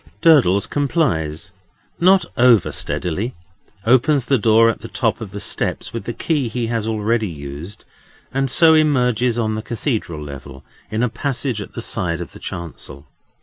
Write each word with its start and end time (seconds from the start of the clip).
Durdles 0.19 0.65
complies, 0.67 1.51
not 1.99 2.25
over 2.35 2.71
steadily; 2.71 3.35
opens 3.85 4.25
the 4.25 4.39
door 4.39 4.67
at 4.67 4.81
the 4.81 4.87
top 4.87 5.21
of 5.21 5.29
the 5.29 5.39
steps 5.39 5.93
with 5.93 6.05
the 6.05 6.11
key 6.13 6.49
he 6.49 6.65
has 6.65 6.87
already 6.87 7.27
used; 7.27 7.85
and 8.33 8.49
so 8.49 8.73
emerges 8.73 9.37
on 9.37 9.53
the 9.53 9.61
Cathedral 9.61 10.19
level, 10.23 10.63
in 10.89 11.03
a 11.03 11.07
passage 11.07 11.61
at 11.61 11.73
the 11.75 11.83
side 11.83 12.19
of 12.19 12.31
the 12.31 12.39
chancel. 12.39 13.05